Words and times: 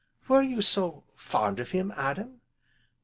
"Were 0.27 0.41
you 0.41 0.63
so 0.63 1.03
fond 1.15 1.59
of 1.59 1.69
him, 1.73 1.93
Adam?" 1.95 2.41